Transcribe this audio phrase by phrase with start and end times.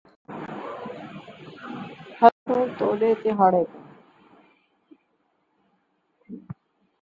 [2.19, 3.83] ہتھوں توݙے تریہاڑے کوں